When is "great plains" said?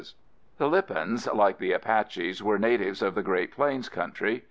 3.21-3.87